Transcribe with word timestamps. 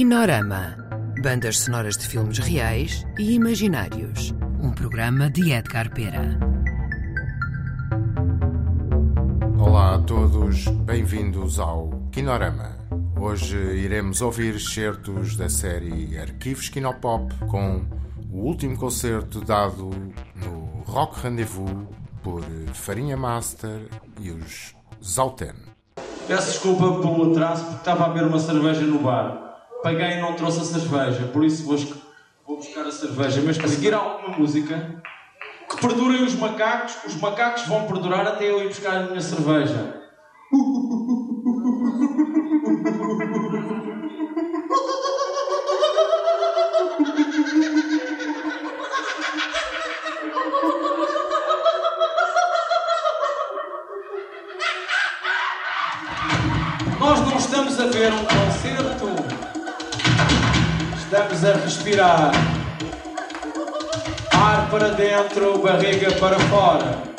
Kinorama. 0.00 0.78
Bandas 1.22 1.58
sonoras 1.58 1.94
de 1.98 2.08
filmes 2.08 2.38
reais 2.38 3.04
e 3.18 3.34
imaginários. 3.34 4.32
Um 4.58 4.72
programa 4.72 5.28
de 5.28 5.52
Edgar 5.52 5.92
Pera. 5.92 6.40
Olá 9.58 9.96
a 9.96 9.98
todos, 9.98 10.68
bem-vindos 10.68 11.58
ao 11.58 11.90
Kinorama. 12.10 12.78
Hoje 13.20 13.58
iremos 13.58 14.22
ouvir 14.22 14.54
excertos 14.54 15.36
da 15.36 15.50
série 15.50 16.18
Arquivos 16.18 16.70
Kinopop 16.70 17.34
com 17.50 17.84
o 18.32 18.38
último 18.38 18.78
concerto 18.78 19.42
dado 19.42 19.90
no 20.34 20.82
Rock 20.86 21.20
Rendezvous 21.20 21.86
por 22.22 22.42
Farinha 22.72 23.18
Master 23.18 23.86
e 24.18 24.30
os 24.30 24.74
Zauten. 25.04 25.52
Peço 26.26 26.52
desculpa 26.52 27.02
pelo 27.02 27.32
atraso 27.32 27.64
porque 27.64 27.80
estava 27.80 28.06
a 28.06 28.08
beber 28.08 28.28
uma 28.28 28.38
cerveja 28.38 28.80
no 28.80 29.00
bar. 29.00 29.49
Paguei 29.82 30.18
e 30.18 30.20
não 30.20 30.34
trouxe 30.34 30.60
a 30.60 30.64
cerveja, 30.64 31.30
por 31.32 31.42
isso 31.42 31.64
vou, 31.64 31.76
vou 32.46 32.58
buscar 32.58 32.82
a 32.82 32.92
cerveja. 32.92 33.42
Mas 33.44 33.58
a 33.58 33.66
seguir 33.66 33.94
há 33.94 33.98
alguma 33.98 34.36
música 34.36 35.02
que 35.68 35.80
perdurem 35.80 36.22
os 36.22 36.34
macacos, 36.34 36.96
os 37.06 37.14
macacos 37.14 37.66
vão 37.66 37.86
perdurar 37.86 38.26
até 38.26 38.50
eu 38.50 38.62
ir 38.62 38.68
buscar 38.68 38.96
a 38.96 39.02
minha 39.04 39.20
cerveja. 39.20 40.00
Nós 56.98 57.20
não 57.20 57.36
estamos 57.38 57.80
a 57.80 57.86
ver 57.86 58.12
um 58.12 58.39
estamos 61.10 61.44
a 61.44 61.52
respirar. 61.54 62.30
Ar 64.32 64.70
para 64.70 64.90
dentro, 64.90 65.58
barriga 65.58 66.12
para 66.12 66.38
fora. 66.38 67.09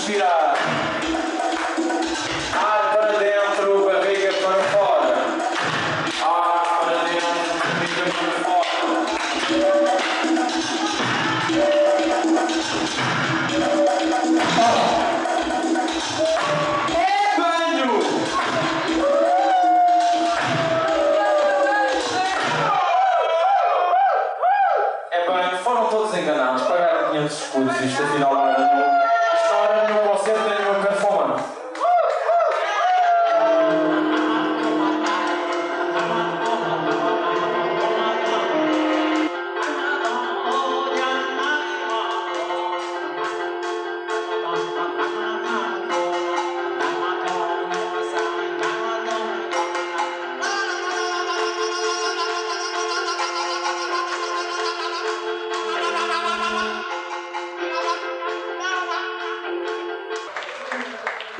Respirar. 0.00 0.54
Ar 2.54 2.96
para 2.96 3.18
dentro, 3.18 3.84
barriga 3.84 4.32
para 4.32 4.62
fora. 4.72 5.14
Ar 6.24 6.80
para 6.80 6.96
dentro, 7.04 7.58
barriga 7.60 8.04
para 8.14 8.32
fora. 8.44 8.70
É 16.96 17.36
banho! 17.36 17.90
É 25.10 25.14
bem, 25.26 25.58
foram 25.62 25.84
todos 25.88 26.14
enganados, 26.14 26.62
pagaram 26.62 27.10
500 27.10 27.38
escudos, 27.38 27.80
isto 27.82 28.02
afinal 28.02 28.34
não 28.34 28.48
era 28.48 28.74
nenhum. 28.74 29.09
Isto 29.42 29.54
não 29.54 29.64
era 29.64 29.86
nenhum 29.86 30.10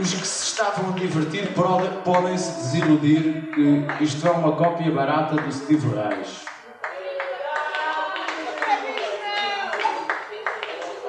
Os 0.00 0.14
que 0.14 0.26
se 0.26 0.44
estavam 0.44 0.90
a 0.90 0.98
divertir 0.98 1.52
pode- 1.52 1.88
podem 2.04 2.36
se 2.38 2.52
desiludir 2.52 3.50
que 3.52 4.04
isto 4.04 4.26
é 4.26 4.30
uma 4.30 4.52
cópia 4.52 4.90
barata 4.90 5.36
do 5.36 5.52
Steve 5.52 5.86
Reich. 5.88 6.46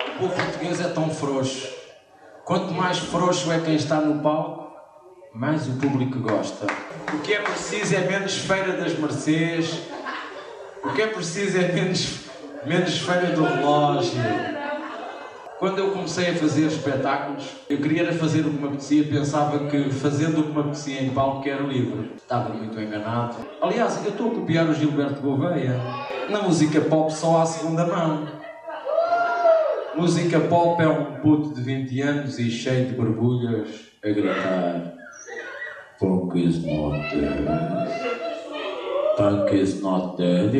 O 0.07 0.19
povo 0.19 0.35
português 0.35 0.81
é 0.81 0.90
tão 0.90 1.09
frouxo. 1.09 1.69
Quanto 2.44 2.74
mais 2.74 2.97
frouxo 3.00 3.51
é 3.51 3.59
quem 3.59 3.75
está 3.75 3.96
no 3.96 4.22
palco, 4.22 4.72
mais 5.34 5.68
o 5.68 5.74
público 5.74 6.19
gosta. 6.19 6.68
O 7.13 7.19
que 7.19 7.34
é 7.34 7.40
preciso 7.41 7.96
é 7.96 8.00
menos 8.01 8.38
feira 8.40 8.74
das 8.74 8.94
mercês. 9.00 9.80
O 10.84 10.90
que 10.91 11.01
é 11.01 11.07
preciso 11.07 11.57
é 11.57 11.72
menos, 11.72 12.19
menos 12.66 13.00
feira 13.00 13.28
do 13.28 13.44
relógio. 13.44 14.19
Quando 15.62 15.78
eu 15.78 15.92
comecei 15.92 16.32
a 16.32 16.34
fazer 16.34 16.66
espetáculos, 16.66 17.48
eu 17.70 17.78
queria 17.78 18.12
fazer 18.14 18.40
o 18.40 18.46
que 18.46 18.58
me 18.58 18.68
apetecia, 18.68 19.04
pensava 19.04 19.68
que 19.68 19.92
fazendo 19.92 20.40
o 20.40 20.44
que 20.46 20.54
me 20.54 20.60
apetecia 20.60 21.04
em 21.04 21.12
palco 21.12 21.48
era 21.48 21.62
livre. 21.62 22.14
Estava 22.18 22.52
muito 22.52 22.82
enganado. 22.82 23.36
Aliás, 23.62 24.04
eu 24.04 24.10
estou 24.10 24.32
a 24.32 24.34
copiar 24.34 24.68
o 24.68 24.74
Gilberto 24.74 25.22
Gouveia. 25.22 25.80
Na 26.32 26.42
música 26.42 26.82
pop 26.82 27.14
só 27.14 27.44
há 27.44 27.46
segunda 27.46 27.86
mão. 27.86 28.28
Música 29.96 30.40
pop 30.40 30.82
é 30.82 30.88
um 30.88 31.22
puto 31.22 31.54
de 31.54 31.62
20 31.62 32.02
anos 32.02 32.40
e 32.40 32.50
cheio 32.50 32.88
de 32.88 32.94
borbulhas 32.94 33.68
a 34.04 34.10
gritar 34.10 34.94
Punk 36.00 36.44
is 36.44 36.66
not 36.66 36.98
dead. 37.12 37.46
Punk 39.16 39.54
is 39.54 39.80
not 39.84 40.18
dead. 40.18 40.54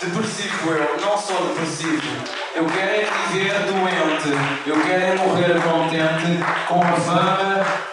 depressivo 0.00 0.70
eu, 0.70 1.00
não 1.00 1.18
sou 1.18 1.48
depressivo. 1.48 2.02
Eu 2.54 2.64
quero 2.66 2.90
é 2.90 3.08
viver 3.32 3.58
doente. 3.66 4.28
Eu 4.66 4.80
quero 4.82 5.02
é 5.02 5.14
morrer 5.16 5.60
contente 5.60 6.38
com 6.68 6.80
a 6.82 6.92
fama. 6.92 7.88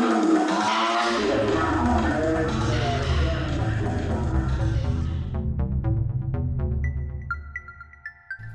Thank 0.00 0.74
you. 0.74 0.89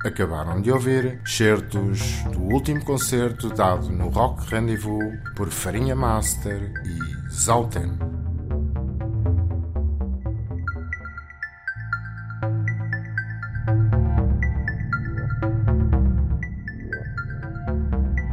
Acabaram 0.06 0.62
de 0.62 0.72
ouvir 0.72 1.20
certos 1.26 2.24
do 2.32 2.40
último 2.40 2.86
concerto 2.86 3.50
dado 3.50 3.90
no 3.90 4.08
Rock 4.10 4.50
Rendezvous 4.50 5.20
por 5.36 5.50
Farinha 5.50 5.96
Master 5.96 6.72
e 6.86 7.30
Zauten. 7.34 7.98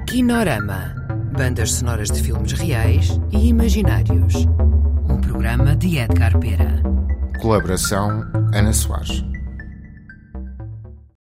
Kinorama. 0.06 1.01
Bandas 1.32 1.72
sonoras 1.72 2.10
de 2.10 2.22
filmes 2.22 2.52
reais 2.52 3.18
e 3.30 3.48
imaginários. 3.48 4.34
Um 5.08 5.20
programa 5.20 5.74
de 5.74 5.98
Edgar 5.98 6.38
Pera. 6.38 6.82
Colaboração 7.40 8.22
Ana 8.52 8.72
Soares. 8.72 9.31